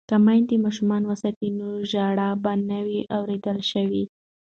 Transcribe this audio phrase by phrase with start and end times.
[0.09, 4.03] که میندې ماشوم وساتي نو ژړا به نه وي اوریدل شوې.